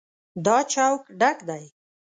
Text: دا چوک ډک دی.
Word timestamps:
دا 0.45 0.57
چوک 0.71 1.01
ډک 1.19 1.37
دی. 1.49 1.63